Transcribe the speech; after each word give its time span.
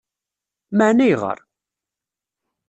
Meɛna 0.77 1.03
ayɣer? 1.05 1.39